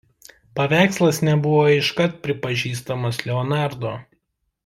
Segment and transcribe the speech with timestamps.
[0.59, 3.93] Paveikslas nebuvo iškart pripažįstamas Leonardo.